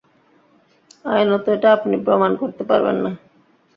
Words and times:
আইনত 1.05 1.45
এটা 1.47 1.69
আপনি 1.77 1.95
প্রমাণ 2.05 2.31
করতে 2.41 2.63
পারবেন 2.69 2.97
না। 3.03 3.11